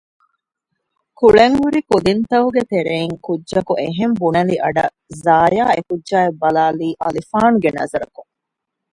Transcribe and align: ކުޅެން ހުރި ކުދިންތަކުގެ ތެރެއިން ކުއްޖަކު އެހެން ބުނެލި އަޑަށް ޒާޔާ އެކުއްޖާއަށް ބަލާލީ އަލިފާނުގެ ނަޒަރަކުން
ކުޅެން 1.19 1.55
ހުރި 1.61 1.79
ކުދިންތަކުގެ 1.89 2.63
ތެރެއިން 2.71 3.15
ކުއްޖަކު 3.25 3.73
އެހެން 3.81 4.15
ބުނެލި 4.21 4.55
އަޑަށް 4.63 4.93
ޒާޔާ 5.23 5.63
އެކުއްޖާއަށް 5.73 6.39
ބަލާލީ 6.41 6.89
އަލިފާނުގެ 7.01 7.69
ނަޒަރަކުން 7.77 8.29